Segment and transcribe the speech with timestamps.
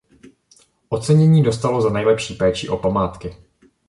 [0.89, 3.35] Ocenění dostalo za nejlepší péči o památky.